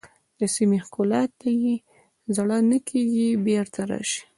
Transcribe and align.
د 0.39 0.41
سیمې 0.55 0.77
ښکلا 0.85 1.21
ته 1.39 1.49
یې 1.63 1.75
زړه 2.35 2.57
نه 2.69 2.77
کېږي 2.87 3.27
بېرته 3.47 3.79
راشئ. 3.91 4.21